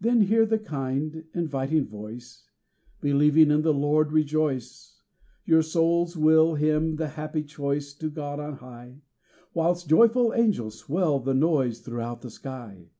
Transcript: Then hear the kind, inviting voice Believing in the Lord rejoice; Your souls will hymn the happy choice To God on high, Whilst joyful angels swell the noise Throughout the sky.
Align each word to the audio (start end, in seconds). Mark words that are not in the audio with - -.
Then 0.00 0.22
hear 0.22 0.44
the 0.44 0.58
kind, 0.58 1.24
inviting 1.32 1.86
voice 1.86 2.48
Believing 3.00 3.52
in 3.52 3.62
the 3.62 3.72
Lord 3.72 4.10
rejoice; 4.10 5.02
Your 5.44 5.62
souls 5.62 6.16
will 6.16 6.56
hymn 6.56 6.96
the 6.96 7.10
happy 7.10 7.44
choice 7.44 7.94
To 7.94 8.10
God 8.10 8.40
on 8.40 8.54
high, 8.54 9.02
Whilst 9.54 9.88
joyful 9.88 10.34
angels 10.34 10.80
swell 10.80 11.20
the 11.20 11.32
noise 11.32 11.78
Throughout 11.78 12.22
the 12.22 12.30
sky. 12.30 12.90